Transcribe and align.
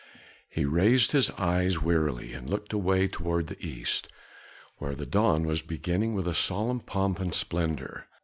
He 0.49 0.65
raised 0.65 1.11
his 1.11 1.29
eyes 1.37 1.79
wearily, 1.79 2.33
and 2.33 2.49
looked 2.49 2.73
away 2.73 3.07
toward 3.07 3.45
the 3.45 3.63
east, 3.63 4.07
where 4.79 4.95
the 4.95 5.05
dawn 5.05 5.43
was 5.45 5.61
beginning 5.61 6.15
with 6.15 6.35
solemn 6.35 6.79
pomp 6.79 7.19
and 7.19 7.35
splendor. 7.35 8.07